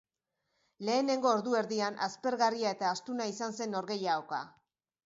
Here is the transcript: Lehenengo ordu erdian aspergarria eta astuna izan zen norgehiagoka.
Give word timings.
Lehenengo 0.87 1.29
ordu 1.33 1.53
erdian 1.61 2.01
aspergarria 2.09 2.75
eta 2.79 2.91
astuna 2.95 3.33
izan 3.35 3.59
zen 3.61 3.75
norgehiagoka. 3.79 4.43